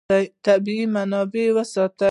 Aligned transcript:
طبیعي 0.45 0.85
منابع 0.95 1.45
وساتئ. 1.55 2.09